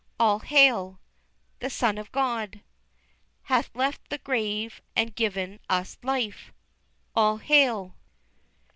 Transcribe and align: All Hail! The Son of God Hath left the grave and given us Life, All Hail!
All 0.19 0.39
Hail! 0.39 0.99
The 1.59 1.69
Son 1.69 1.99
of 1.99 2.11
God 2.11 2.61
Hath 3.43 3.69
left 3.75 4.01
the 4.09 4.17
grave 4.17 4.81
and 4.95 5.13
given 5.13 5.59
us 5.69 5.99
Life, 6.01 6.51
All 7.15 7.37
Hail! 7.37 7.93